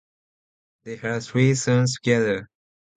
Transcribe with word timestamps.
They 0.83 0.95
had 0.95 1.21
three 1.21 1.53
sons 1.53 1.93
together. 1.93 2.49